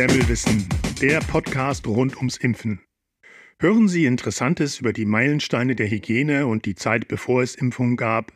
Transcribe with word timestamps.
Semmelwissen, 0.00 0.66
der 1.02 1.20
Podcast 1.20 1.86
rund 1.86 2.16
ums 2.16 2.38
Impfen. 2.38 2.80
Hören 3.58 3.86
Sie 3.86 4.06
Interessantes 4.06 4.80
über 4.80 4.94
die 4.94 5.04
Meilensteine 5.04 5.76
der 5.76 5.90
Hygiene 5.90 6.46
und 6.46 6.64
die 6.64 6.74
Zeit, 6.74 7.06
bevor 7.06 7.42
es 7.42 7.54
Impfungen 7.54 7.98
gab. 7.98 8.32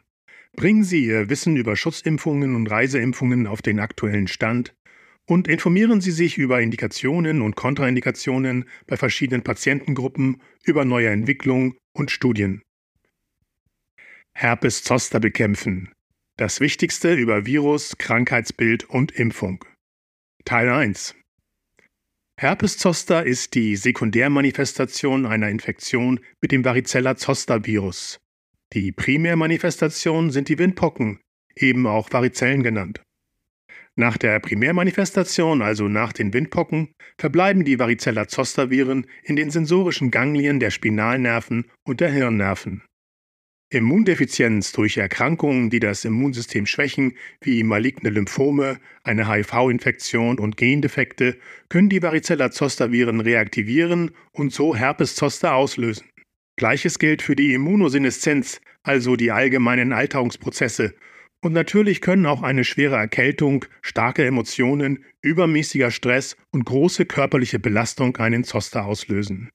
Bringen 0.57 0.85
Sie 0.85 1.07
Ihr 1.07 1.31
Wissen 1.31 1.57
über 1.57 1.75
Schutzimpfungen 1.75 2.55
und 2.55 2.67
Reiseimpfungen 2.67 3.47
auf 3.47 3.63
den 3.63 3.81
aktuellen 3.81 4.29
Stand 4.29 4.75
und 5.27 5.49
informieren 5.49 6.03
Sie 6.03 6.11
sich 6.11 6.37
über 6.37 6.61
Indikationen 6.61 7.41
und 7.41 7.57
Kontraindikationen 7.57 8.69
bei 8.87 8.99
verschiedenen 8.99 9.43
Patientengruppen, 9.43 10.43
über 10.65 10.85
neue 10.85 11.09
Entwicklungen 11.09 11.79
und 11.97 12.11
Studien. 12.11 12.61
Herpes 14.35 14.85
Zoster 14.85 15.19
bekämpfen. 15.19 15.91
Das 16.37 16.61
Wichtigste 16.61 17.15
über 17.15 17.47
Virus, 17.47 17.97
Krankheitsbild 17.97 18.85
und 18.85 19.13
Impfung. 19.13 19.65
Teil 20.45 20.69
1. 20.69 21.15
Herpes 22.37 22.79
Zoster 22.79 23.25
ist 23.25 23.55
die 23.55 23.77
Sekundärmanifestation 23.77 25.25
einer 25.25 25.49
Infektion 25.51 26.19
mit 26.43 26.51
dem 26.51 26.65
Varicella-Zoster-Virus. 26.65 28.19
Die 28.73 28.91
Primärmanifestation 28.91 30.33
sind 30.33 30.49
die 30.49 30.59
Windpocken, 30.59 31.21
eben 31.55 31.87
auch 31.87 32.13
Varizellen 32.13 32.65
genannt. 32.65 33.01
Nach 33.95 34.19
der 34.19 34.41
Primärmanifestation, 34.41 35.63
also 35.63 35.87
nach 35.87 36.13
den 36.13 36.35
Windpocken, 36.35 36.93
verbleiben 37.19 37.65
die 37.65 37.79
Varicella-Zoster-Viren 37.79 39.07
in 39.23 39.37
den 39.37 39.51
sensorischen 39.51 40.11
Ganglien 40.11 40.59
der 40.59 40.71
Spinalnerven 40.71 41.71
und 41.85 42.01
der 42.01 42.11
Hirnnerven. 42.11 42.83
Immundefizienz 43.75 44.73
durch 44.73 44.97
Erkrankungen, 44.97 45.71
die 45.71 45.81
das 45.81 46.05
Immunsystem 46.05 46.67
schwächen, 46.67 47.15
wie 47.41 47.63
maligne 47.63 48.11
Lymphome, 48.11 48.79
eine 49.03 49.29
HIV-Infektion 49.29 50.39
und 50.39 50.57
Gendefekte, 50.57 51.37
können 51.69 51.89
die 51.89 52.03
Varicella-Zoster-Viren 52.03 53.21
reaktivieren 53.21 54.13
und 54.33 54.53
so 54.53 54.75
Herpes-Zoster 54.75 55.55
auslösen. 55.55 56.07
Gleiches 56.57 56.99
gilt 56.99 57.23
für 57.23 57.37
die 57.37 57.53
Immunoseneszenz, 57.55 58.61
also 58.83 59.17
die 59.17 59.33
allgemeinen 59.33 59.93
Alterungsprozesse. 59.93 60.95
Und 61.43 61.53
natürlich 61.53 62.01
können 62.01 62.27
auch 62.27 62.43
eine 62.43 62.65
schwere 62.65 62.97
Erkältung, 62.97 63.67
starke 63.83 64.25
Emotionen, 64.25 65.05
übermäßiger 65.21 65.91
Stress 65.91 66.37
und 66.53 66.65
große 66.65 67.05
körperliche 67.05 67.59
Belastung 67.59 68.17
einen 68.17 68.45
Zoster 68.45 68.87
auslösen. 68.87 69.51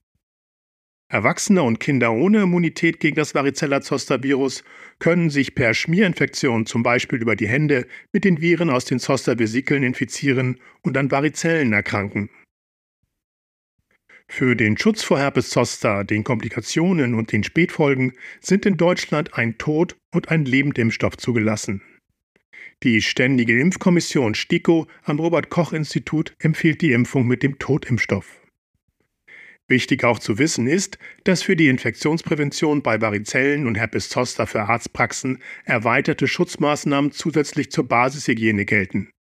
Erwachsene 1.11 1.63
und 1.63 1.79
Kinder 1.79 2.13
ohne 2.13 2.43
Immunität 2.43 2.99
gegen 2.99 3.15
das 3.15 3.33
Varicella-Zoster-Virus 3.33 4.63
können 4.99 5.31
sich 5.31 5.55
per 5.55 5.73
Schmierinfektion 5.73 6.67
zum 6.67 6.83
Beispiel 6.83 7.19
über 7.19 7.35
die 7.35 7.47
Hände 7.47 7.87
mit 8.13 8.25
den 8.25 8.41
Viren 8.41 8.69
aus 8.69 8.85
den 8.85 8.99
Zoster-Vesikeln 8.99 9.81
infizieren 9.81 10.59
und 10.83 10.95
an 10.97 11.09
Varizellen 11.09 11.73
erkranken. 11.73 12.29
Für 14.27 14.55
den 14.55 14.77
Schutz 14.77 15.01
vor 15.01 15.17
Herpes 15.17 15.49
Zoster, 15.49 16.03
den 16.03 16.23
Komplikationen 16.23 17.15
und 17.15 17.31
den 17.31 17.43
Spätfolgen 17.43 18.13
sind 18.39 18.67
in 18.67 18.77
Deutschland 18.77 19.33
ein 19.33 19.57
Tod- 19.57 19.97
und 20.13 20.29
ein 20.29 20.45
Lebendimpfstoff 20.45 21.17
zugelassen. 21.17 21.81
Die 22.83 23.01
Ständige 23.01 23.59
Impfkommission 23.59 24.35
STIKO 24.35 24.85
am 25.03 25.19
Robert 25.19 25.49
Koch 25.49 25.73
Institut 25.73 26.35
empfiehlt 26.37 26.83
die 26.83 26.91
Impfung 26.91 27.25
mit 27.25 27.41
dem 27.41 27.57
Totimpfstoff. 27.57 28.39
Wichtig 29.69 30.03
auch 30.03 30.17
zu 30.17 30.39
wissen 30.39 30.65
ist, 30.65 30.97
dass 31.25 31.43
für 31.43 31.55
die 31.55 31.67
Infektionsprävention 31.67 32.81
bei 32.81 32.99
Varizellen 32.99 33.67
und 33.67 33.75
Herpes 33.75 34.09
zoster 34.09 34.47
für 34.47 34.63
Arztpraxen 34.63 35.37
erweiterte 35.63 36.27
Schutzmaßnahmen 36.27 37.11
zusätzlich 37.11 37.71
zur 37.71 37.87
Basishygiene 37.87 38.65
gelten. 38.65 39.11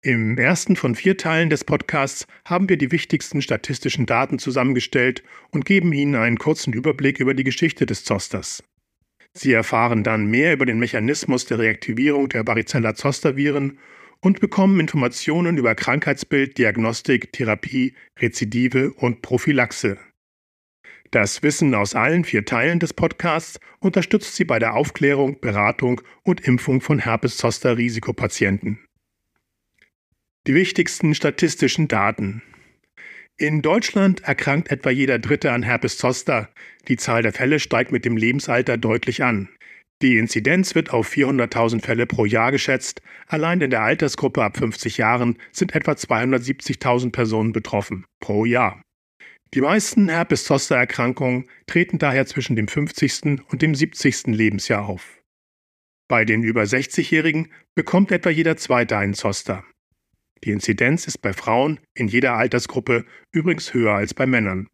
Im 0.00 0.38
ersten 0.38 0.76
von 0.76 0.94
vier 0.94 1.16
Teilen 1.16 1.50
des 1.50 1.64
Podcasts 1.64 2.28
haben 2.44 2.68
wir 2.68 2.76
die 2.76 2.92
wichtigsten 2.92 3.42
statistischen 3.42 4.06
Daten 4.06 4.38
zusammengestellt 4.38 5.24
und 5.50 5.64
geben 5.64 5.92
Ihnen 5.92 6.14
einen 6.14 6.38
kurzen 6.38 6.72
Überblick 6.72 7.18
über 7.18 7.34
die 7.34 7.42
Geschichte 7.42 7.84
des 7.84 8.04
Zosters. 8.04 8.62
Sie 9.32 9.52
erfahren 9.52 10.04
dann 10.04 10.26
mehr 10.26 10.52
über 10.52 10.66
den 10.66 10.78
Mechanismus 10.78 11.46
der 11.46 11.58
Reaktivierung 11.58 12.28
der 12.28 12.46
Varicella-Zoster-Viren 12.46 13.78
und 14.20 14.40
bekommen 14.40 14.80
Informationen 14.80 15.58
über 15.58 15.74
Krankheitsbild, 15.74 16.58
Diagnostik, 16.58 17.32
Therapie, 17.32 17.94
Rezidive 18.18 18.92
und 18.94 19.22
Prophylaxe. 19.22 19.98
Das 21.10 21.42
Wissen 21.42 21.74
aus 21.74 21.94
allen 21.94 22.24
vier 22.24 22.44
Teilen 22.44 22.80
des 22.80 22.92
Podcasts 22.92 23.60
unterstützt 23.78 24.34
Sie 24.34 24.44
bei 24.44 24.58
der 24.58 24.74
Aufklärung, 24.74 25.40
Beratung 25.40 26.00
und 26.24 26.40
Impfung 26.40 26.80
von 26.80 26.98
Herpes-Zoster-Risikopatienten. 26.98 28.80
Die 30.46 30.54
wichtigsten 30.54 31.14
statistischen 31.14 31.88
Daten. 31.88 32.42
In 33.38 33.62
Deutschland 33.62 34.22
erkrankt 34.24 34.70
etwa 34.70 34.90
jeder 34.90 35.18
Dritte 35.18 35.52
an 35.52 35.62
Herpes 35.62 35.98
Zoster. 35.98 36.48
Die 36.88 36.96
Zahl 36.96 37.22
der 37.22 37.32
Fälle 37.32 37.60
steigt 37.60 37.92
mit 37.92 38.04
dem 38.04 38.16
Lebensalter 38.16 38.78
deutlich 38.78 39.22
an. 39.22 39.48
Die 40.02 40.18
Inzidenz 40.18 40.74
wird 40.74 40.90
auf 40.90 41.10
400.000 41.10 41.82
Fälle 41.82 42.06
pro 42.06 42.26
Jahr 42.26 42.52
geschätzt. 42.52 43.00
Allein 43.28 43.60
in 43.62 43.70
der 43.70 43.82
Altersgruppe 43.82 44.42
ab 44.42 44.58
50 44.58 44.98
Jahren 44.98 45.38
sind 45.52 45.74
etwa 45.74 45.92
270.000 45.92 47.12
Personen 47.12 47.52
betroffen 47.52 48.04
pro 48.20 48.44
Jahr. 48.44 48.82
Die 49.54 49.62
meisten 49.62 50.08
Herpes-Zoster-Erkrankungen 50.08 51.48
treten 51.66 51.98
daher 51.98 52.26
zwischen 52.26 52.56
dem 52.56 52.68
50. 52.68 53.40
und 53.50 53.62
dem 53.62 53.74
70. 53.74 54.26
Lebensjahr 54.26 54.86
auf. 54.86 55.22
Bei 56.08 56.24
den 56.24 56.42
über 56.42 56.62
60-Jährigen 56.62 57.50
bekommt 57.74 58.12
etwa 58.12 58.30
jeder 58.30 58.56
Zweite 58.56 58.98
einen 58.98 59.14
Zoster. 59.14 59.64
Die 60.44 60.50
Inzidenz 60.50 61.06
ist 61.06 61.18
bei 61.18 61.32
Frauen 61.32 61.80
in 61.94 62.08
jeder 62.08 62.34
Altersgruppe 62.34 63.06
übrigens 63.32 63.72
höher 63.72 63.94
als 63.94 64.12
bei 64.12 64.26
Männern. 64.26 64.68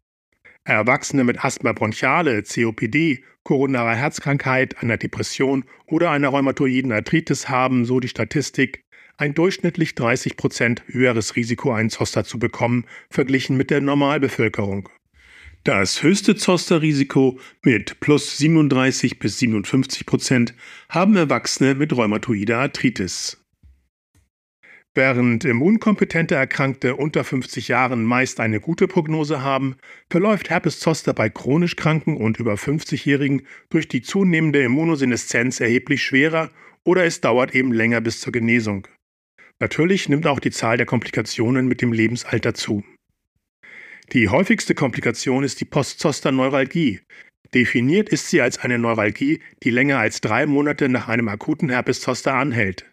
Erwachsene 0.65 1.23
mit 1.23 1.43
Asthma 1.43 1.73
bronchiale, 1.73 2.43
COPD, 2.43 3.23
koronarer 3.43 3.95
Herzkrankheit, 3.95 4.81
einer 4.81 4.97
Depression 4.97 5.65
oder 5.87 6.11
einer 6.11 6.29
rheumatoiden 6.29 6.91
Arthritis 6.91 7.49
haben, 7.49 7.85
so 7.85 7.99
die 7.99 8.07
Statistik, 8.07 8.83
ein 9.17 9.33
durchschnittlich 9.33 9.95
30 9.95 10.37
Prozent 10.37 10.83
höheres 10.87 11.35
Risiko, 11.35 11.71
einen 11.73 11.89
Zoster 11.89 12.23
zu 12.23 12.39
bekommen, 12.39 12.85
verglichen 13.09 13.57
mit 13.57 13.69
der 13.69 13.81
Normalbevölkerung. 13.81 14.89
Das 15.63 16.03
höchste 16.03 16.35
Zosterrisiko 16.35 17.39
mit 17.61 17.99
plus 17.99 18.37
37 18.37 19.19
bis 19.19 19.39
57 19.39 20.05
Prozent 20.05 20.53
haben 20.89 21.15
Erwachsene 21.15 21.75
mit 21.75 21.95
rheumatoider 21.95 22.57
Arthritis. 22.57 23.42
Während 24.95 25.43
immunkompetente 25.43 26.35
Erkrankte 26.35 26.95
unter 26.95 27.23
50 27.23 27.67
Jahren 27.67 28.03
meist 28.03 28.39
eine 28.39 28.59
gute 28.59 28.87
Prognose 28.87 29.41
haben, 29.41 29.75
verläuft 30.07 30.51
Herpes 30.51 30.79
Zoster 30.79 31.13
bei 31.13 31.29
chronisch 31.29 31.75
Kranken 31.75 32.15
und 32.15 32.39
über 32.39 32.53
50-Jährigen 32.53 33.41
durch 33.69 33.87
die 33.87 34.03
zunehmende 34.03 34.61
Immunoseneszenz 34.61 35.59
erheblich 35.59 36.03
schwerer 36.03 36.51
oder 36.83 37.05
es 37.05 37.21
dauert 37.21 37.55
eben 37.55 37.73
länger 37.73 38.01
bis 38.01 38.19
zur 38.19 38.31
Genesung. 38.31 38.87
Natürlich 39.59 40.09
nimmt 40.09 40.27
auch 40.27 40.39
die 40.39 40.51
Zahl 40.51 40.77
der 40.77 40.85
Komplikationen 40.85 41.67
mit 41.67 41.81
dem 41.81 41.91
Lebensalter 41.91 42.53
zu. 42.53 42.83
Die 44.11 44.29
häufigste 44.29 44.75
Komplikation 44.75 45.43
ist 45.43 45.59
die 45.59 45.65
Postzoster-Neuralgie. 45.65 46.99
Definiert 47.55 48.09
ist 48.09 48.29
sie 48.29 48.41
als 48.41 48.59
eine 48.59 48.77
Neuralgie, 48.77 49.39
die 49.63 49.71
länger 49.71 49.97
als 49.97 50.21
drei 50.21 50.45
Monate 50.45 50.87
nach 50.87 51.07
einem 51.07 51.29
akuten 51.29 51.69
Herpes-Zoster 51.69 52.33
anhält. 52.33 52.92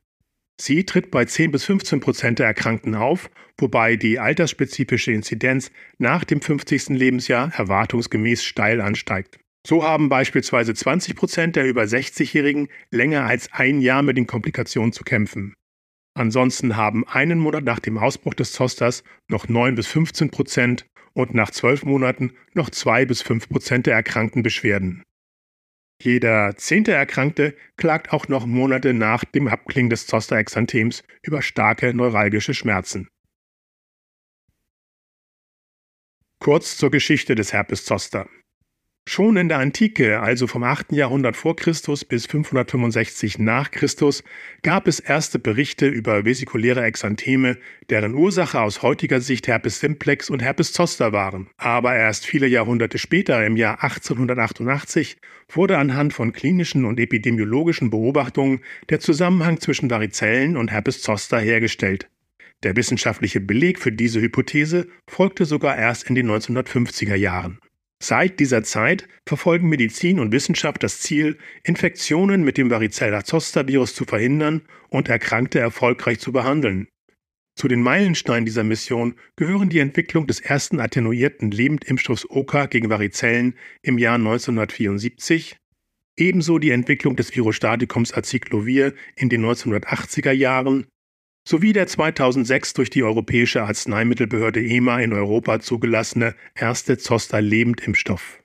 Sie 0.60 0.84
tritt 0.84 1.10
bei 1.10 1.24
10 1.24 1.52
bis 1.52 1.64
15 1.64 2.00
Prozent 2.00 2.38
der 2.38 2.44
Erkrankten 2.44 2.94
auf, 2.94 3.30
wobei 3.56 3.96
die 3.96 4.18
altersspezifische 4.18 5.10
Inzidenz 5.10 5.70
nach 5.96 6.22
dem 6.22 6.42
50. 6.42 6.90
Lebensjahr 6.90 7.50
erwartungsgemäß 7.54 8.44
steil 8.44 8.82
ansteigt. 8.82 9.40
So 9.66 9.84
haben 9.84 10.10
beispielsweise 10.10 10.74
20 10.74 11.16
Prozent 11.16 11.56
der 11.56 11.66
über 11.66 11.84
60-Jährigen 11.84 12.68
länger 12.90 13.24
als 13.24 13.50
ein 13.52 13.80
Jahr 13.80 14.02
mit 14.02 14.18
den 14.18 14.26
Komplikationen 14.26 14.92
zu 14.92 15.02
kämpfen. 15.02 15.54
Ansonsten 16.12 16.76
haben 16.76 17.08
einen 17.08 17.38
Monat 17.38 17.64
nach 17.64 17.78
dem 17.78 17.96
Ausbruch 17.96 18.34
des 18.34 18.52
Zosters 18.52 19.02
noch 19.28 19.48
9 19.48 19.76
bis 19.76 19.86
15 19.86 20.30
Prozent 20.30 20.84
und 21.14 21.32
nach 21.32 21.50
12 21.50 21.84
Monaten 21.84 22.32
noch 22.52 22.68
2 22.68 23.06
bis 23.06 23.22
5 23.22 23.48
Prozent 23.48 23.86
der 23.86 23.94
Erkrankten 23.94 24.42
Beschwerden. 24.42 25.02
Jeder 26.02 26.56
zehnte 26.56 26.92
Erkrankte 26.92 27.54
klagt 27.76 28.12
auch 28.12 28.26
noch 28.28 28.46
Monate 28.46 28.94
nach 28.94 29.24
dem 29.24 29.48
Abklingen 29.48 29.90
des 29.90 30.06
Zoster-Exanthems 30.06 31.04
über 31.22 31.42
starke 31.42 31.92
neuralgische 31.92 32.54
Schmerzen. 32.54 33.08
Kurz 36.38 36.78
zur 36.78 36.90
Geschichte 36.90 37.34
des 37.34 37.52
Herpes 37.52 37.84
Zoster. 37.84 38.26
Schon 39.12 39.36
in 39.36 39.48
der 39.48 39.58
Antike, 39.58 40.20
also 40.20 40.46
vom 40.46 40.62
8. 40.62 40.92
Jahrhundert 40.92 41.36
vor 41.36 41.56
Christus 41.56 42.04
bis 42.04 42.26
565 42.26 43.40
nach 43.40 43.72
Christus, 43.72 44.22
gab 44.62 44.86
es 44.86 45.00
erste 45.00 45.40
Berichte 45.40 45.88
über 45.88 46.24
vesikuläre 46.24 46.84
Exantheme, 46.84 47.58
deren 47.90 48.14
Ursache 48.14 48.60
aus 48.60 48.82
heutiger 48.82 49.20
Sicht 49.20 49.48
Herpes 49.48 49.80
simplex 49.80 50.30
und 50.30 50.42
Herpes 50.42 50.72
zoster 50.72 51.12
waren. 51.12 51.48
Aber 51.56 51.96
erst 51.96 52.24
viele 52.24 52.46
Jahrhunderte 52.46 52.98
später, 52.98 53.44
im 53.44 53.56
Jahr 53.56 53.82
1888, 53.82 55.16
wurde 55.48 55.76
anhand 55.76 56.12
von 56.12 56.32
klinischen 56.32 56.84
und 56.84 57.00
epidemiologischen 57.00 57.90
Beobachtungen 57.90 58.60
der 58.90 59.00
Zusammenhang 59.00 59.58
zwischen 59.58 59.90
Varizellen 59.90 60.56
und 60.56 60.70
Herpes 60.70 61.02
zoster 61.02 61.40
hergestellt. 61.40 62.08
Der 62.62 62.76
wissenschaftliche 62.76 63.40
Beleg 63.40 63.80
für 63.80 63.90
diese 63.90 64.20
Hypothese 64.20 64.86
folgte 65.08 65.46
sogar 65.46 65.76
erst 65.76 66.08
in 66.08 66.14
den 66.14 66.30
1950er 66.30 67.16
Jahren. 67.16 67.58
Seit 68.02 68.40
dieser 68.40 68.62
Zeit 68.62 69.06
verfolgen 69.26 69.68
Medizin 69.68 70.20
und 70.20 70.32
Wissenschaft 70.32 70.82
das 70.82 71.00
Ziel, 71.00 71.36
Infektionen 71.64 72.42
mit 72.42 72.56
dem 72.56 72.70
Varicella-Zoster-Virus 72.70 73.94
zu 73.94 74.06
verhindern 74.06 74.62
und 74.88 75.08
Erkrankte 75.08 75.58
erfolgreich 75.58 76.18
zu 76.18 76.32
behandeln. 76.32 76.88
Zu 77.56 77.68
den 77.68 77.82
Meilensteinen 77.82 78.46
dieser 78.46 78.64
Mission 78.64 79.16
gehören 79.36 79.68
die 79.68 79.80
Entwicklung 79.80 80.26
des 80.26 80.40
ersten 80.40 80.80
attenuierten 80.80 81.50
Lebendimpfstoffs 81.50 82.28
Oka 82.30 82.64
gegen 82.66 82.88
Varizellen 82.88 83.54
im 83.82 83.98
Jahr 83.98 84.14
1974, 84.14 85.58
ebenso 86.16 86.58
die 86.58 86.70
Entwicklung 86.70 87.16
des 87.16 87.36
Virostatikums 87.36 88.14
Acyclovir 88.14 88.94
in 89.14 89.28
den 89.28 89.44
1980er 89.44 90.32
Jahren 90.32 90.86
sowie 91.46 91.72
der 91.72 91.86
2006 91.86 92.74
durch 92.74 92.90
die 92.90 93.02
Europäische 93.02 93.62
Arzneimittelbehörde 93.62 94.64
EMA 94.64 95.00
in 95.00 95.12
Europa 95.12 95.60
zugelassene 95.60 96.34
erste 96.54 96.98
Zoster-Lebendimpfstoff. 96.98 98.40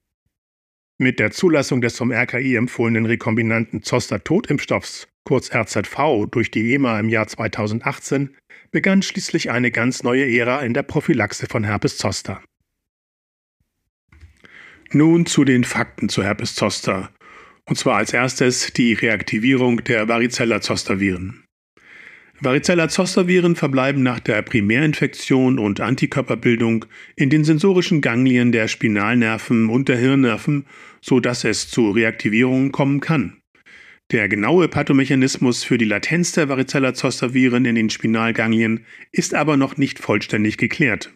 Mit 0.98 1.20
der 1.20 1.32
Zulassung 1.32 1.82
des 1.82 1.96
zum 1.96 2.12
RKI 2.12 2.56
empfohlenen 2.56 3.06
rekombinanten 3.06 3.84
Zoster-Totimpfstoffs, 3.84 5.10
kurz 5.26 5.54
RZV, 5.54 6.28
durch 6.32 6.52
die 6.52 6.74
EMA 6.74 7.00
im 7.00 7.10
Jahr 7.10 7.28
2018 7.28 8.36
begann 8.72 9.02
schließlich 9.02 9.52
eine 9.52 9.72
ganz 9.72 10.04
neue 10.04 10.26
Ära 10.26 10.62
in 10.62 10.74
der 10.74 10.84
Prophylaxe 10.84 11.48
von 11.48 11.64
Herpes 11.64 11.98
Zoster. 11.98 12.42
Nun 14.92 15.26
zu 15.26 15.44
den 15.44 15.64
Fakten 15.64 16.10
zu 16.10 16.24
Herpes 16.24 16.56
Zoster. 16.56 17.12
Und 17.68 17.78
zwar 17.78 17.98
als 17.98 18.14
erstes 18.14 18.72
die 18.74 18.94
Reaktivierung 18.94 19.84
der 19.84 20.08
Varicella-Zoster-Viren. 20.08 21.45
Varicella-Zoster-Viren 22.46 23.56
verbleiben 23.56 24.04
nach 24.04 24.20
der 24.20 24.42
Primärinfektion 24.44 25.58
und 25.58 25.82
Antikörperbildung 25.82 26.86
in 27.16 27.30
den 27.30 27.44
sensorischen 27.44 28.02
Ganglien 28.02 28.52
der 28.52 28.68
Spinalnerven 28.68 29.70
und 29.70 29.90
der 29.90 29.98
Hirnnerven, 29.98 30.66
sodass 31.02 31.44
es 31.44 31.70
zu 31.70 31.90
Reaktivierungen 31.90 32.72
kommen 32.72 33.00
kann. 33.00 33.42
Der 34.12 34.30
genaue 34.30 34.68
Pathomechanismus 34.68 35.64
für 35.64 35.80
die 35.80 35.86
Latenz 35.86 36.34
der 36.34 36.48
Varicella-Zoster-Viren 36.48 37.66
in 37.66 37.74
den 37.74 37.90
Spinalganglien 37.90 38.86
ist 39.12 39.34
aber 39.34 39.58
noch 39.58 39.78
nicht 39.78 39.98
vollständig 39.98 40.58
geklärt. 40.58 41.12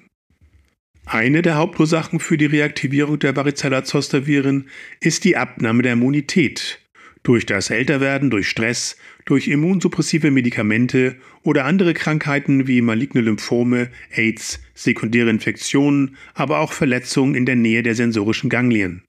Eine 1.05 1.43
der 1.43 1.55
Hauptursachen 1.55 2.19
für 2.19 2.37
die 2.37 2.47
Reaktivierung 2.47 3.19
der 3.19 3.35
Varicella-Zoster-Viren 3.35 4.67
ist 4.99 5.23
die 5.23 5.37
Abnahme 5.37 5.83
der 5.83 5.93
Immunität, 5.93 6.81
durch 7.23 7.45
das 7.45 7.69
Älterwerden, 7.69 8.29
durch 8.29 8.49
Stress, 8.49 8.97
durch 9.29 9.47
immunsuppressive 9.47 10.31
Medikamente 10.31 11.15
oder 11.43 11.65
andere 11.65 11.93
Krankheiten 11.93 12.67
wie 12.67 12.81
maligne 12.81 13.21
Lymphome, 13.21 13.89
AIDS, 14.09 14.59
sekundäre 14.73 15.29
Infektionen, 15.29 16.17
aber 16.33 16.59
auch 16.59 16.73
Verletzungen 16.73 17.35
in 17.35 17.45
der 17.45 17.55
Nähe 17.55 17.83
der 17.83 17.93
sensorischen 17.93 18.49
Ganglien. 18.49 19.03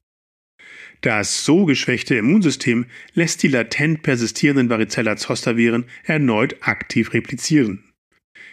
Das 1.01 1.47
so 1.47 1.65
geschwächte 1.65 2.17
Immunsystem 2.17 2.85
lässt 3.15 3.43
die 3.43 3.49
latent 3.49 4.03
persistierenden 4.03 4.69
Varicella-Zoster-Viren 4.69 5.87
erneut 6.05 6.57
aktiv 6.61 7.15
replizieren. 7.15 7.85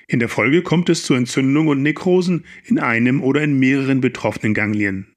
In 0.08 0.20
der 0.20 0.30
Folge 0.30 0.62
kommt 0.62 0.88
es 0.88 1.04
zu 1.04 1.16
Entzündungen 1.16 1.68
und 1.70 1.84
Nekrosen 1.84 2.46
in 2.64 2.80
einem 2.80 3.22
oder 3.22 3.42
in 3.42 3.60
mehreren 3.60 4.00
betroffenen 4.00 4.54
Ganglien. 4.54 5.14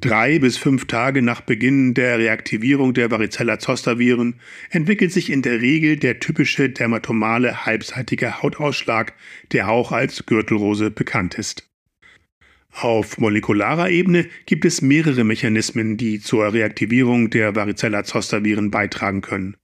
Drei 0.00 0.38
bis 0.38 0.56
fünf 0.56 0.86
Tage 0.86 1.22
nach 1.22 1.40
Beginn 1.40 1.92
der 1.92 2.20
Reaktivierung 2.20 2.94
der 2.94 3.10
Varicella-Zoster-Viren 3.10 4.36
entwickelt 4.70 5.10
sich 5.10 5.28
in 5.28 5.42
der 5.42 5.60
Regel 5.60 5.96
der 5.96 6.20
typische 6.20 6.70
dermatomale 6.70 7.66
halbseitige 7.66 8.40
Hautausschlag, 8.40 9.14
der 9.50 9.68
auch 9.68 9.90
als 9.90 10.24
Gürtelrose 10.24 10.92
bekannt 10.92 11.34
ist. 11.34 11.68
Auf 12.70 13.18
molekularer 13.18 13.90
Ebene 13.90 14.28
gibt 14.46 14.64
es 14.64 14.82
mehrere 14.82 15.24
Mechanismen, 15.24 15.96
die 15.96 16.20
zur 16.20 16.52
Reaktivierung 16.52 17.30
der 17.30 17.56
Varicella-Zoster-Viren 17.56 18.70
beitragen 18.70 19.20
können. 19.20 19.56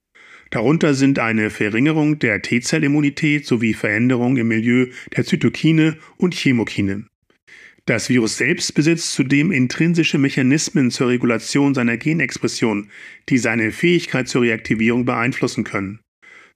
Darunter 0.50 0.94
sind 0.94 1.20
eine 1.20 1.50
Verringerung 1.50 2.18
der 2.18 2.42
T-Zellimmunität 2.42 3.46
sowie 3.46 3.72
Veränderungen 3.72 4.38
im 4.38 4.48
Milieu 4.48 4.86
der 5.16 5.24
Zytokine 5.24 5.96
und 6.16 6.34
Chemokine. 6.34 7.06
Das 7.86 8.08
Virus 8.08 8.38
selbst 8.38 8.74
besitzt 8.74 9.12
zudem 9.12 9.52
intrinsische 9.52 10.16
Mechanismen 10.16 10.90
zur 10.90 11.08
Regulation 11.08 11.74
seiner 11.74 11.98
Genexpression, 11.98 12.90
die 13.28 13.36
seine 13.36 13.72
Fähigkeit 13.72 14.26
zur 14.26 14.42
Reaktivierung 14.42 15.04
beeinflussen 15.04 15.64
können. 15.64 16.00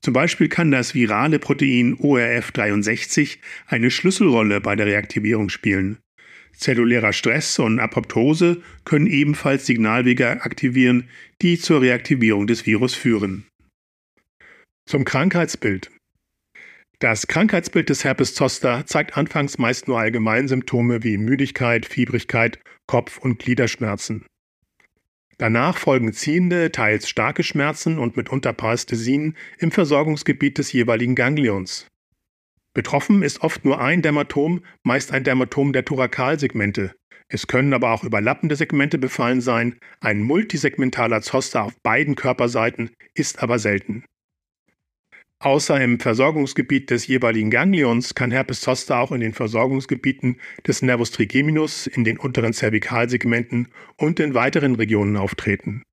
Zum 0.00 0.14
Beispiel 0.14 0.48
kann 0.48 0.70
das 0.70 0.94
virale 0.94 1.38
Protein 1.38 1.96
ORF63 1.96 3.38
eine 3.66 3.90
Schlüsselrolle 3.90 4.60
bei 4.60 4.74
der 4.74 4.86
Reaktivierung 4.86 5.50
spielen. 5.50 5.98
Zellulärer 6.56 7.12
Stress 7.12 7.58
und 7.58 7.78
Apoptose 7.78 8.62
können 8.84 9.06
ebenfalls 9.06 9.66
Signalwege 9.66 10.42
aktivieren, 10.42 11.08
die 11.42 11.58
zur 11.58 11.82
Reaktivierung 11.82 12.46
des 12.46 12.64
Virus 12.64 12.94
führen. 12.94 13.46
Zum 14.88 15.04
Krankheitsbild. 15.04 15.90
Das 17.00 17.28
Krankheitsbild 17.28 17.90
des 17.90 18.02
Herpes 18.02 18.34
zoster 18.34 18.84
zeigt 18.84 19.16
anfangs 19.16 19.56
meist 19.58 19.86
nur 19.86 20.00
Allgemeinsymptome 20.00 21.04
wie 21.04 21.16
Müdigkeit, 21.16 21.86
Fiebrigkeit, 21.86 22.58
Kopf- 22.88 23.18
und 23.18 23.38
Gliederschmerzen. 23.38 24.26
Danach 25.36 25.78
folgen 25.78 26.12
ziehende, 26.12 26.72
teils 26.72 27.08
starke 27.08 27.44
Schmerzen 27.44 28.00
und 28.00 28.16
mitunter 28.16 28.52
Parästhesien 28.52 29.36
im 29.58 29.70
Versorgungsgebiet 29.70 30.58
des 30.58 30.72
jeweiligen 30.72 31.14
Ganglions. 31.14 31.86
Betroffen 32.74 33.22
ist 33.22 33.42
oft 33.42 33.64
nur 33.64 33.80
ein 33.80 34.02
Dermatom, 34.02 34.64
meist 34.82 35.12
ein 35.12 35.22
Dermatom 35.22 35.72
der 35.72 35.84
Thorakalsegmente. 35.84 36.96
Es 37.28 37.46
können 37.46 37.74
aber 37.74 37.92
auch 37.92 38.02
überlappende 38.02 38.56
Segmente 38.56 38.98
befallen 38.98 39.40
sein. 39.40 39.78
Ein 40.00 40.22
multisegmentaler 40.22 41.22
Zoster 41.22 41.62
auf 41.62 41.74
beiden 41.84 42.16
Körperseiten 42.16 42.90
ist 43.14 43.40
aber 43.40 43.60
selten. 43.60 44.04
Außer 45.40 45.80
im 45.80 46.00
Versorgungsgebiet 46.00 46.90
des 46.90 47.06
jeweiligen 47.06 47.50
Ganglions 47.50 48.16
kann 48.16 48.32
Herpes 48.32 48.60
zoster 48.60 48.98
auch 48.98 49.12
in 49.12 49.20
den 49.20 49.34
Versorgungsgebieten 49.34 50.40
des 50.66 50.82
Nervus 50.82 51.12
trigeminus, 51.12 51.86
in 51.86 52.02
den 52.02 52.18
unteren 52.18 52.52
Zervikalsegmenten 52.52 53.68
und 53.96 54.18
in 54.18 54.34
weiteren 54.34 54.74
Regionen 54.74 55.16
auftreten. 55.16 55.84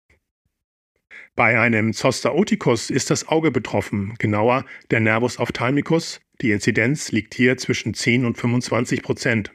Bei 1.35 1.59
einem 1.59 1.93
Zoster 1.93 2.33
oticus 2.33 2.89
ist 2.89 3.11
das 3.11 3.27
Auge 3.27 3.51
betroffen, 3.51 4.15
genauer 4.17 4.65
der 4.89 5.01
Nervus 5.01 5.37
ophthalmicus. 5.37 6.21
Die 6.41 6.51
Inzidenz 6.51 7.11
liegt 7.11 7.35
hier 7.35 7.57
zwischen 7.57 7.93
10 7.93 8.25
und 8.25 8.37
25 8.37 9.03
Prozent. 9.03 9.51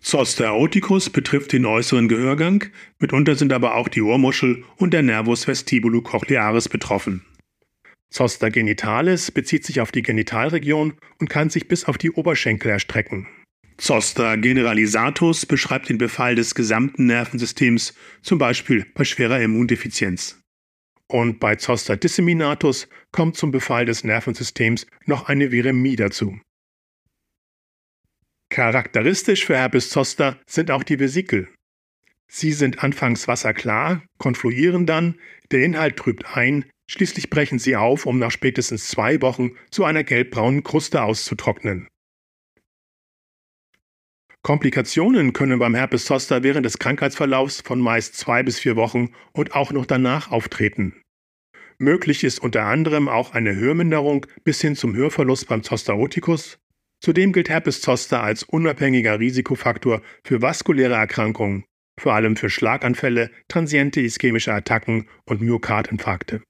Zoster 0.00 0.54
oticus 0.54 1.10
betrifft 1.10 1.52
den 1.52 1.66
äußeren 1.66 2.08
Gehörgang, 2.08 2.64
mitunter 3.00 3.34
sind 3.34 3.52
aber 3.52 3.74
auch 3.74 3.88
die 3.88 4.02
Ohrmuschel 4.02 4.64
und 4.76 4.94
der 4.94 5.02
Nervus 5.02 5.46
vestibulocochlearis 5.46 6.68
betroffen. 6.68 7.24
Zoster 8.10 8.50
genitalis 8.50 9.30
bezieht 9.30 9.64
sich 9.64 9.80
auf 9.80 9.92
die 9.92 10.02
Genitalregion 10.02 10.94
und 11.18 11.28
kann 11.28 11.50
sich 11.50 11.68
bis 11.68 11.84
auf 11.84 11.98
die 11.98 12.10
Oberschenkel 12.10 12.70
erstrecken. 12.70 13.26
Zoster 13.78 14.38
generalisatus 14.38 15.44
beschreibt 15.44 15.88
den 15.88 15.98
Befall 15.98 16.34
des 16.34 16.54
gesamten 16.54 17.06
Nervensystems, 17.06 17.94
zum 18.22 18.38
Beispiel 18.38 18.86
bei 18.94 19.04
schwerer 19.04 19.40
Immundefizienz. 19.40 20.40
Und 21.08 21.38
bei 21.38 21.56
Zoster 21.56 21.96
disseminatus 21.96 22.88
kommt 23.12 23.36
zum 23.36 23.50
Befall 23.50 23.84
des 23.84 24.02
Nervensystems 24.02 24.86
noch 25.04 25.28
eine 25.28 25.52
Viremie 25.52 25.96
dazu. 25.96 26.40
Charakteristisch 28.48 29.44
für 29.44 29.56
Herpes 29.56 29.90
zoster 29.90 30.40
sind 30.46 30.70
auch 30.70 30.82
die 30.82 30.98
Vesikel. 30.98 31.48
Sie 32.28 32.52
sind 32.52 32.82
anfangs 32.82 33.28
wasserklar, 33.28 34.02
konfluieren 34.18 34.86
dann, 34.86 35.16
der 35.50 35.62
Inhalt 35.62 35.96
trübt 35.96 36.36
ein, 36.36 36.64
Schließlich 36.88 37.30
brechen 37.30 37.58
sie 37.58 37.76
auf, 37.76 38.06
um 38.06 38.18
nach 38.18 38.30
spätestens 38.30 38.88
zwei 38.88 39.20
Wochen 39.20 39.52
zu 39.70 39.84
einer 39.84 40.04
gelbbraunen 40.04 40.62
Kruste 40.62 41.02
auszutrocknen. 41.02 41.88
Komplikationen 44.42 45.32
können 45.32 45.58
beim 45.58 45.74
Herpes 45.74 46.04
zoster 46.04 46.44
während 46.44 46.64
des 46.64 46.78
Krankheitsverlaufs 46.78 47.62
von 47.62 47.80
meist 47.80 48.14
zwei 48.14 48.44
bis 48.44 48.60
vier 48.60 48.76
Wochen 48.76 49.12
und 49.32 49.56
auch 49.56 49.72
noch 49.72 49.86
danach 49.86 50.30
auftreten. 50.30 51.02
Möglich 51.78 52.22
ist 52.22 52.38
unter 52.38 52.64
anderem 52.64 53.08
auch 53.08 53.32
eine 53.32 53.56
Hörminderung 53.56 54.26
bis 54.44 54.60
hin 54.60 54.76
zum 54.76 54.94
Hörverlust 54.94 55.48
beim 55.48 55.64
Zoster 55.64 55.96
oticus. 55.96 56.58
Zudem 57.02 57.32
gilt 57.32 57.48
Herpes 57.48 57.80
zoster 57.80 58.22
als 58.22 58.44
unabhängiger 58.44 59.18
Risikofaktor 59.18 60.00
für 60.24 60.40
vaskuläre 60.40 60.94
Erkrankungen, 60.94 61.64
vor 62.00 62.14
allem 62.14 62.36
für 62.36 62.48
Schlaganfälle, 62.48 63.30
transiente 63.48 64.00
ischämische 64.00 64.54
Attacken 64.54 65.08
und 65.26 65.42
Myokardinfarkte. 65.42 66.42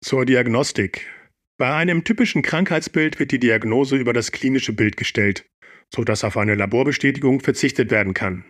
Zur 0.00 0.24
Diagnostik. 0.24 1.08
Bei 1.58 1.74
einem 1.74 2.04
typischen 2.04 2.42
Krankheitsbild 2.42 3.18
wird 3.18 3.32
die 3.32 3.40
Diagnose 3.40 3.96
über 3.96 4.12
das 4.12 4.30
klinische 4.30 4.72
Bild 4.72 4.96
gestellt, 4.96 5.44
sodass 5.92 6.22
auf 6.22 6.36
eine 6.36 6.54
Laborbestätigung 6.54 7.40
verzichtet 7.40 7.90
werden 7.90 8.14
kann. 8.14 8.44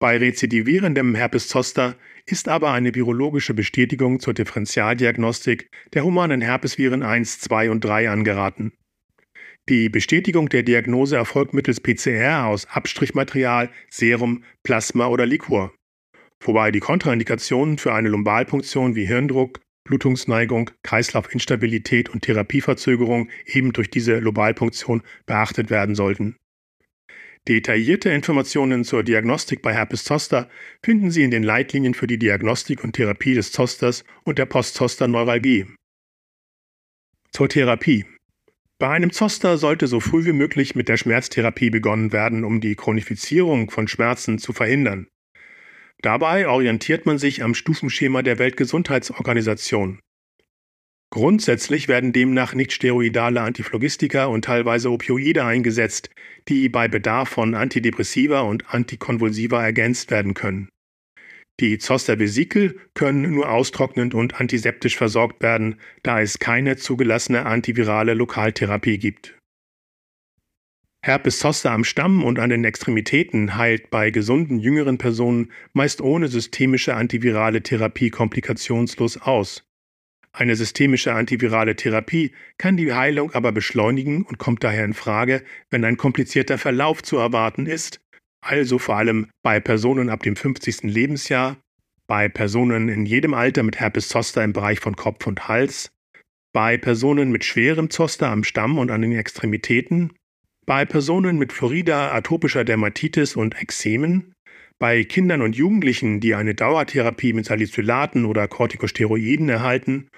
Bei 0.00 0.16
rezidivierendem 0.16 1.14
Herpes 1.14 1.48
zoster 1.48 1.96
ist 2.24 2.48
aber 2.48 2.72
eine 2.72 2.94
virologische 2.94 3.52
Bestätigung 3.52 4.20
zur 4.20 4.32
Differentialdiagnostik 4.32 5.68
der 5.92 6.04
humanen 6.04 6.40
Herpesviren 6.40 7.02
1, 7.02 7.40
2 7.40 7.70
und 7.70 7.84
3 7.84 8.08
angeraten. 8.08 8.72
Die 9.68 9.90
Bestätigung 9.90 10.48
der 10.48 10.62
Diagnose 10.62 11.16
erfolgt 11.16 11.52
mittels 11.52 11.80
PCR 11.80 12.46
aus 12.46 12.64
Abstrichmaterial, 12.64 13.70
Serum, 13.90 14.44
Plasma 14.62 15.08
oder 15.08 15.26
Liquor. 15.26 15.74
Wobei 16.42 16.70
die 16.70 16.80
Kontraindikationen 16.80 17.76
für 17.76 17.92
eine 17.92 18.08
Lumbalpunktion 18.08 18.94
wie 18.94 19.06
Hirndruck, 19.06 19.60
Blutungsneigung, 19.88 20.70
Kreislaufinstabilität 20.84 22.10
und 22.10 22.22
Therapieverzögerung 22.22 23.28
eben 23.46 23.72
durch 23.72 23.90
diese 23.90 24.18
Lobalpunktion 24.18 25.02
beachtet 25.26 25.70
werden 25.70 25.94
sollten. 25.94 26.36
Detaillierte 27.48 28.10
Informationen 28.10 28.84
zur 28.84 29.02
Diagnostik 29.02 29.62
bei 29.62 29.72
Herpes 29.72 30.04
zoster 30.04 30.50
finden 30.84 31.10
Sie 31.10 31.22
in 31.22 31.30
den 31.30 31.42
Leitlinien 31.42 31.94
für 31.94 32.06
die 32.06 32.18
Diagnostik 32.18 32.84
und 32.84 32.92
Therapie 32.92 33.34
des 33.34 33.52
Zosters 33.52 34.04
und 34.24 34.38
der 34.38 34.44
Post-Zoster-Neuralgie. 34.44 35.66
Zur 37.32 37.48
Therapie. 37.48 38.04
Bei 38.78 38.90
einem 38.90 39.12
Zoster 39.12 39.56
sollte 39.56 39.86
so 39.86 39.98
früh 39.98 40.24
wie 40.26 40.32
möglich 40.32 40.74
mit 40.74 40.88
der 40.88 40.98
Schmerztherapie 40.98 41.70
begonnen 41.70 42.12
werden, 42.12 42.44
um 42.44 42.60
die 42.60 42.74
Chronifizierung 42.74 43.70
von 43.70 43.88
Schmerzen 43.88 44.38
zu 44.38 44.52
verhindern. 44.52 45.08
Dabei 46.00 46.48
orientiert 46.48 47.06
man 47.06 47.18
sich 47.18 47.42
am 47.42 47.54
Stufenschema 47.54 48.22
der 48.22 48.38
Weltgesundheitsorganisation. 48.38 50.00
Grundsätzlich 51.10 51.88
werden 51.88 52.12
demnach 52.12 52.54
nichtsteroidale 52.54 53.40
Antiphlogistika 53.40 54.26
und 54.26 54.44
teilweise 54.44 54.90
Opioide 54.90 55.44
eingesetzt, 55.44 56.10
die 56.48 56.68
bei 56.68 56.86
Bedarf 56.86 57.30
von 57.30 57.54
Antidepressiva 57.54 58.40
und 58.40 58.72
Antikonvulsiva 58.72 59.64
ergänzt 59.64 60.10
werden 60.10 60.34
können. 60.34 60.68
Die 61.60 61.78
Zostervesikel 61.78 62.78
können 62.94 63.22
nur 63.22 63.50
austrocknend 63.50 64.14
und 64.14 64.40
antiseptisch 64.40 64.96
versorgt 64.96 65.42
werden, 65.42 65.80
da 66.04 66.20
es 66.20 66.38
keine 66.38 66.76
zugelassene 66.76 67.46
antivirale 67.46 68.14
Lokaltherapie 68.14 68.98
gibt. 68.98 69.37
Herpes 71.08 71.38
zoster 71.38 71.70
am 71.70 71.84
Stamm 71.84 72.22
und 72.22 72.38
an 72.38 72.50
den 72.50 72.64
Extremitäten 72.64 73.56
heilt 73.56 73.88
bei 73.88 74.10
gesunden 74.10 74.58
jüngeren 74.58 74.98
Personen 74.98 75.50
meist 75.72 76.02
ohne 76.02 76.28
systemische 76.28 76.94
antivirale 76.94 77.62
Therapie 77.62 78.10
komplikationslos 78.10 79.16
aus. 79.16 79.64
Eine 80.32 80.54
systemische 80.54 81.14
antivirale 81.14 81.76
Therapie 81.76 82.32
kann 82.58 82.76
die 82.76 82.92
Heilung 82.92 83.32
aber 83.32 83.52
beschleunigen 83.52 84.22
und 84.22 84.36
kommt 84.36 84.62
daher 84.62 84.84
in 84.84 84.92
Frage, 84.92 85.42
wenn 85.70 85.82
ein 85.86 85.96
komplizierter 85.96 86.58
Verlauf 86.58 87.02
zu 87.02 87.16
erwarten 87.16 87.64
ist, 87.64 88.00
also 88.42 88.78
vor 88.78 88.96
allem 88.96 89.28
bei 89.42 89.60
Personen 89.60 90.10
ab 90.10 90.22
dem 90.22 90.36
50. 90.36 90.82
Lebensjahr, 90.82 91.56
bei 92.06 92.28
Personen 92.28 92.90
in 92.90 93.06
jedem 93.06 93.32
Alter 93.32 93.62
mit 93.62 93.80
Herpes 93.80 94.08
zoster 94.08 94.44
im 94.44 94.52
Bereich 94.52 94.80
von 94.80 94.94
Kopf 94.94 95.26
und 95.26 95.48
Hals, 95.48 95.90
bei 96.52 96.76
Personen 96.76 97.30
mit 97.30 97.46
schwerem 97.46 97.88
Zoster 97.88 98.28
am 98.28 98.44
Stamm 98.44 98.76
und 98.76 98.90
an 98.90 99.00
den 99.00 99.12
Extremitäten, 99.12 100.12
bei 100.68 100.84
Personen 100.84 101.38
mit 101.38 101.54
Florida, 101.54 102.12
atopischer 102.12 102.62
Dermatitis 102.62 103.36
und 103.36 103.58
Ekzemen, 103.58 104.34
bei 104.78 105.02
Kindern 105.02 105.40
und 105.40 105.56
Jugendlichen, 105.56 106.20
die 106.20 106.34
eine 106.34 106.54
Dauertherapie 106.54 107.32
mit 107.32 107.46
Salicylaten 107.46 108.26
oder 108.26 108.46
Corticosteroiden 108.48 109.48
erhalten 109.48 110.08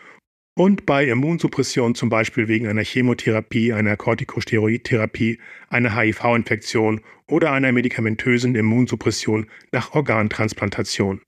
und 0.59 0.87
bei 0.87 1.05
Immunsuppression 1.05 1.95
zum 1.95 2.09
Beispiel 2.09 2.49
wegen 2.49 2.67
einer 2.67 2.83
Chemotherapie, 2.83 3.73
einer 3.73 3.97
Corticosteroidtherapie, 3.97 5.39
einer 5.69 5.97
HIV-Infektion 5.97 7.01
oder 7.29 7.53
einer 7.53 7.71
medikamentösen 7.71 8.57
Immunsuppression 8.57 9.47
nach 9.71 9.95
Organtransplantation. 9.95 11.21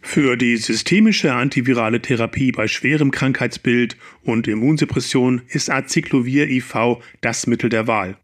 Für 0.00 0.38
die 0.38 0.56
systemische 0.56 1.34
antivirale 1.34 2.00
Therapie 2.00 2.52
bei 2.52 2.68
schwerem 2.68 3.10
Krankheitsbild 3.10 3.98
und 4.22 4.48
Immunsuppression 4.48 5.42
ist 5.46 5.70
Acyclovir 5.70 6.48
IV 6.48 7.02
das 7.20 7.46
Mittel 7.46 7.68
der 7.68 7.86
Wahl. 7.86 8.16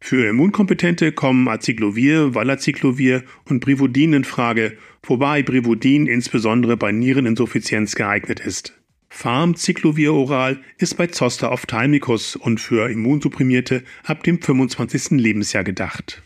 Für 0.00 0.28
Immunkompetente 0.28 1.12
kommen 1.12 1.48
Acyclovir, 1.48 2.34
Valacyclovir 2.34 3.24
und 3.46 3.60
Brivodin 3.60 4.12
in 4.12 4.24
Frage, 4.24 4.76
wobei 5.02 5.42
Brivodin 5.42 6.06
insbesondere 6.06 6.76
bei 6.76 6.92
Niereninsuffizienz 6.92 7.94
geeignet 7.94 8.40
ist. 8.40 8.78
Farmcyclovir 9.10 10.12
oral 10.12 10.60
ist 10.78 10.96
bei 10.96 11.08
Zoster 11.08 11.50
ophthalmicus 11.50 12.36
und 12.36 12.60
für 12.60 12.90
Immunsupprimierte 12.90 13.82
ab 14.04 14.22
dem 14.22 14.40
25. 14.40 15.18
Lebensjahr 15.18 15.64
gedacht. 15.64 16.22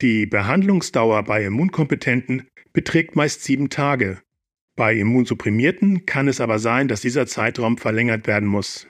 Die 0.00 0.26
Behandlungsdauer 0.26 1.22
bei 1.24 1.44
Immunkompetenten 1.44 2.48
beträgt 2.72 3.16
meist 3.16 3.44
sieben 3.44 3.68
Tage. 3.68 4.20
Bei 4.76 4.94
Immunsupprimierten 4.94 6.06
kann 6.06 6.26
es 6.26 6.40
aber 6.40 6.58
sein, 6.58 6.88
dass 6.88 7.02
dieser 7.02 7.26
Zeitraum 7.26 7.76
verlängert 7.76 8.26
werden 8.26 8.48
muss. 8.48 8.88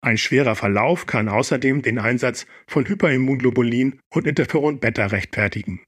Ein 0.00 0.16
schwerer 0.16 0.54
Verlauf 0.54 1.06
kann 1.06 1.28
außerdem 1.28 1.82
den 1.82 1.98
Einsatz 1.98 2.46
von 2.68 2.86
Hyperimmunglobulin 2.86 4.00
und 4.10 4.26
Interferon 4.26 4.78
Beta 4.78 5.06
rechtfertigen. 5.06 5.80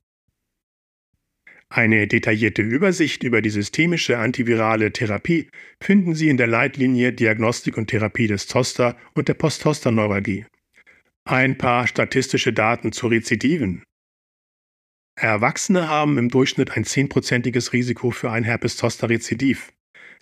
Eine 1.73 2.09
detaillierte 2.09 2.63
Übersicht 2.63 3.23
über 3.23 3.41
die 3.43 3.51
systemische 3.51 4.19
antivirale 4.19 4.93
Therapie 4.93 5.49
finden 5.81 6.17
Sie 6.17 6.29
in 6.29 6.37
der 6.37 6.49
Leitlinie 6.49 7.13
Diagnostik 7.13 7.77
und 7.77 7.87
Therapie 7.87 8.27
des 8.27 8.49
Zoster 8.49 8.97
und 9.15 9.29
der 9.29 9.35
Post-Zoster-Neuralgie. 9.35 10.47
Ein 11.25 11.57
paar 11.57 11.87
statistische 11.87 12.53
Daten 12.53 12.91
zu 12.91 13.07
Rezidiven. 13.07 13.85
Erwachsene 15.17 15.87
haben 15.87 16.19
im 16.19 16.29
Durchschnitt 16.29 16.73
ein 16.73 16.85
zehnprozentiges 16.85 17.73
Risiko 17.73 18.11
für 18.11 18.33
ein 18.33 18.43
Herpes-Zoster-Rezidiv. 18.43 19.73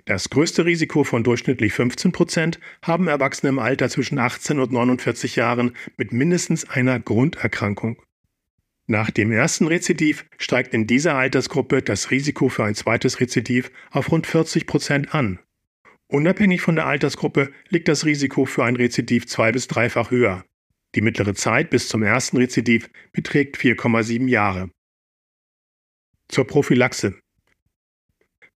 Das 0.04 0.30
größte 0.30 0.64
Risiko 0.64 1.04
von 1.04 1.22
durchschnittlich 1.22 1.72
15 1.74 2.12
Prozent 2.12 2.60
haben 2.82 3.08
Erwachsene 3.08 3.50
im 3.50 3.58
Alter 3.58 3.88
zwischen 3.90 4.18
18 4.18 4.58
und 4.58 4.72
49 4.72 5.36
Jahren 5.36 5.76
mit 5.96 6.12
mindestens 6.12 6.68
einer 6.68 6.98
Grunderkrankung. 6.98 8.00
Nach 8.86 9.10
dem 9.10 9.30
ersten 9.32 9.66
Rezidiv 9.66 10.24
steigt 10.38 10.72
in 10.72 10.86
dieser 10.86 11.14
Altersgruppe 11.14 11.82
das 11.82 12.10
Risiko 12.10 12.48
für 12.48 12.64
ein 12.64 12.74
zweites 12.74 13.20
Rezidiv 13.20 13.70
auf 13.90 14.10
rund 14.10 14.26
40 14.26 14.66
Prozent 14.66 15.14
an. 15.14 15.40
Unabhängig 16.10 16.62
von 16.62 16.74
der 16.74 16.86
Altersgruppe 16.86 17.52
liegt 17.68 17.86
das 17.88 18.06
Risiko 18.06 18.46
für 18.46 18.64
ein 18.64 18.76
Rezidiv 18.76 19.26
zwei- 19.26 19.52
bis 19.52 19.68
dreifach 19.68 20.10
höher. 20.10 20.42
Die 20.94 21.02
mittlere 21.02 21.34
Zeit 21.34 21.68
bis 21.68 21.88
zum 21.88 22.02
ersten 22.02 22.38
Rezidiv 22.38 22.88
beträgt 23.12 23.58
4,7 23.58 24.26
Jahre. 24.26 24.70
Zur 26.28 26.46
Prophylaxe. 26.46 27.20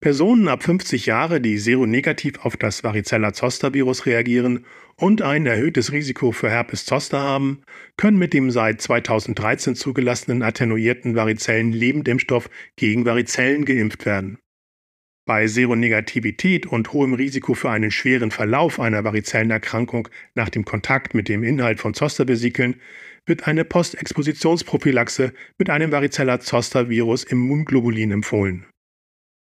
Personen 0.02 0.49
ab 0.49 0.64
50 0.64 1.06
Jahre, 1.06 1.40
die 1.40 1.59
seronegativ 1.59 2.44
auf 2.44 2.56
das 2.56 2.82
Varicella-Zoster-Virus 2.82 4.04
reagieren 4.04 4.66
und 4.97 5.23
ein 5.23 5.47
erhöhtes 5.47 5.92
Risiko 5.92 6.32
für 6.32 6.50
Herpes 6.50 6.85
Zoster 6.87 7.21
haben, 7.21 7.62
können 7.97 8.18
mit 8.18 8.32
dem 8.32 8.50
seit 8.50 8.80
2013 8.80 9.76
zugelassenen 9.76 10.42
attenuierten 10.42 11.14
Varizellen 11.14 11.71
Lebendimpfstoff 11.71 12.50
gegen 12.75 13.06
Varizellen 13.06 13.64
geimpft 13.64 14.04
werden. 14.04 14.38
Bei 15.25 15.47
Seronegativität 15.47 16.66
und 16.66 16.92
hohem 16.92 17.14
Risiko 17.14 17.54
für 17.54 17.71
einen 17.71 17.92
schweren 17.92 18.32
Verlauf 18.32 18.80
einer 18.80 19.04
Varizellenerkrankung 19.04 20.09
nach 20.35 20.49
dem 20.49 20.64
Kontakt 20.64 21.14
mit 21.14 21.28
dem 21.28 21.44
Inhalt 21.44 21.78
von 21.78 21.94
Zostervesikeln 21.94 22.80
wird 23.25 23.47
eine 23.47 23.64
Postexpositionsprophylaxe 23.64 25.32
mit 25.59 25.71
einem 25.71 25.92
Varicella-Zoster-Virus 25.92 27.23
Immunglobulin 27.23 28.11
empfohlen. 28.11 28.66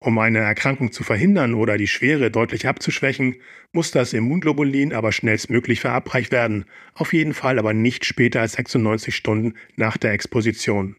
Um 0.06 0.18
eine 0.18 0.38
Erkrankung 0.38 0.92
zu 0.92 1.02
verhindern 1.02 1.54
oder 1.54 1.76
die 1.76 1.88
Schwere 1.88 2.30
deutlich 2.30 2.68
abzuschwächen, 2.68 3.34
muss 3.72 3.90
das 3.90 4.12
Immunglobulin 4.12 4.92
aber 4.92 5.10
schnellstmöglich 5.10 5.80
verabreicht 5.80 6.30
werden, 6.30 6.64
auf 6.94 7.12
jeden 7.12 7.34
Fall 7.34 7.58
aber 7.58 7.74
nicht 7.74 8.04
später 8.04 8.40
als 8.40 8.52
96 8.52 9.16
Stunden 9.16 9.54
nach 9.74 9.96
der 9.96 10.12
Exposition. 10.12 10.94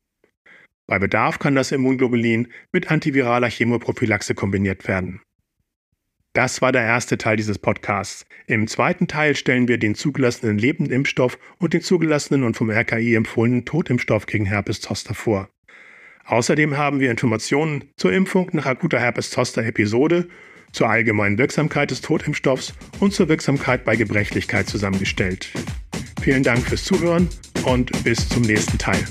Bei 0.88 1.00
Bedarf 1.00 1.40
kann 1.40 1.56
das 1.56 1.72
Immunglobulin 1.72 2.50
mit 2.74 2.92
antiviraler 2.92 3.50
Chemoprophylaxe 3.50 4.36
kombiniert 4.36 4.90
werden. 4.90 5.22
Das 6.34 6.62
war 6.62 6.74
der 6.74 6.84
erste 6.84 7.18
Teil 7.18 7.38
dieses 7.38 7.60
Podcasts. 7.60 8.26
Im 8.46 8.68
zweiten 8.68 9.08
Teil 9.08 9.38
stellen 9.38 9.70
wir 9.70 9.78
den 9.78 9.96
zugelassenen 9.96 10.58
Lebendimpfstoff 10.58 11.40
und 11.60 11.74
den 11.74 11.82
zugelassenen 11.82 12.44
und 12.44 12.58
vom 12.58 12.70
RKI 12.70 13.16
empfohlenen 13.16 13.64
Totimpfstoff 13.64 14.26
gegen 14.26 14.46
Herpes 14.46 14.82
Zoster 14.82 15.16
vor. 15.16 15.48
Außerdem 16.28 16.78
haben 16.78 17.00
wir 17.00 17.10
Informationen 17.10 17.86
zur 17.96 18.12
Impfung 18.12 18.50
nach 18.52 18.66
akuter 18.66 19.00
Herpes-Zoster-Episode, 19.00 20.28
zur 20.74 20.90
allgemeinen 20.90 21.38
Wirksamkeit 21.38 21.90
des 21.90 22.02
Totimpfstoffs 22.02 22.74
und 23.00 23.14
zur 23.14 23.30
Wirksamkeit 23.30 23.86
bei 23.86 23.96
Gebrechlichkeit 23.96 24.68
zusammengestellt. 24.68 25.50
Vielen 26.22 26.44
Dank 26.44 26.68
fürs 26.68 26.84
Zuhören 26.84 27.30
und 27.64 28.04
bis 28.04 28.28
zum 28.28 28.42
nächsten 28.42 28.78
Teil. 28.78 29.06